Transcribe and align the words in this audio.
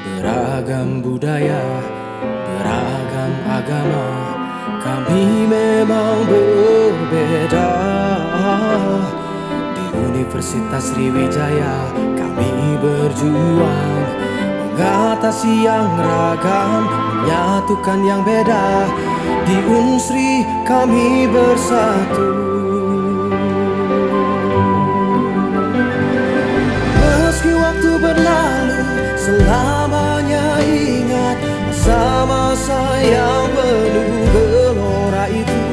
Beragam 0.00 1.04
budaya, 1.04 1.60
beragam 2.24 3.32
agama 3.44 4.08
Kami 4.80 5.44
memang 5.44 6.24
berbeda. 6.24 7.70
Di 9.76 9.84
Universitas 10.00 10.88
Sriwijaya 10.88 11.92
kami 12.16 12.80
berjuang 12.80 14.00
Mengatasi 14.80 15.68
yang 15.68 15.92
ragam, 16.00 16.88
menyatukan 16.88 18.00
yang 18.00 18.24
beda. 18.24 18.88
Di 19.44 19.56
Unsri 19.68 20.40
kami 20.64 21.28
bersatu 21.28 22.59
Masa-masa 32.60 33.00
yang 33.00 33.48
penuh 33.56 34.20
gelora 34.36 35.24
itu. 35.32 35.64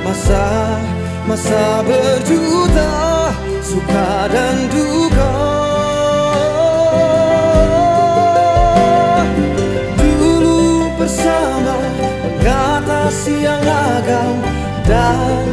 Masa-masa 0.00 1.84
berjuta 1.84 2.92
Suka 3.60 4.24
dan 4.32 4.64
duka. 4.72 5.36
Dulu 10.00 10.88
bersama 10.96 11.84
Mengatasi 12.24 13.44
yang 13.44 13.60
ragam 13.60 14.40
Dan 14.88 15.44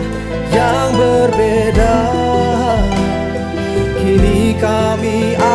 yang 0.47 0.95
berbeda. 0.95 1.95
Kini 3.99 4.55
kami 4.63 5.35
alumni 5.35 5.52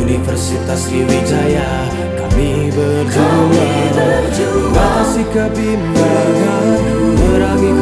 Universitas 0.00 0.82
Sriwijaya 0.82 1.70
Kami 2.18 2.74
berjuang 2.74 3.54
Mengatasi 3.54 5.22
kebimbangan 5.30 6.78
Merangi 7.14 7.79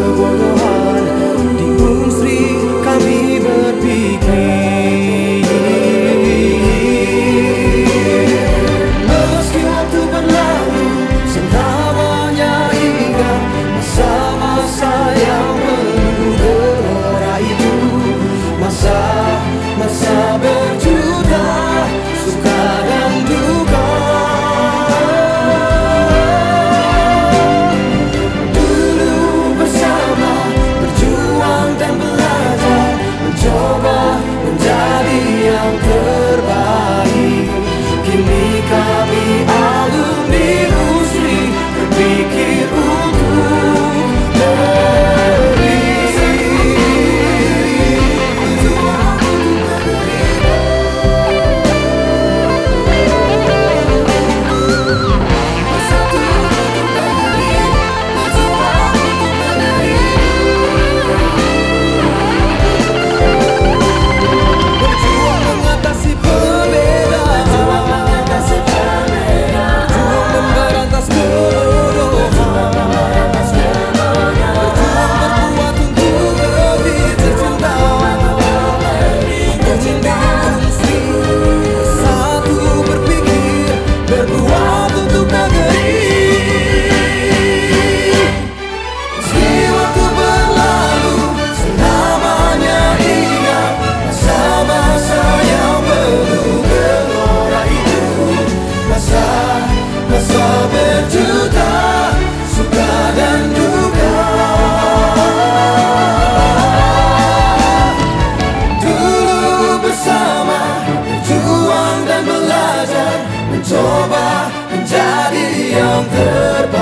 Berjuang 113.59 114.07
dan 114.07 114.07
belajar 114.09 114.09
Mencoba 114.09 114.29
menjadi 114.71 115.47
yang 115.75 116.05
terbaik 116.15 116.78